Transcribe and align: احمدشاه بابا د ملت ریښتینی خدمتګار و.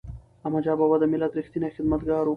احمدشاه 0.45 0.77
بابا 0.79 0.95
د 0.99 1.03
ملت 1.13 1.31
ریښتینی 1.37 1.73
خدمتګار 1.75 2.23
و. 2.25 2.29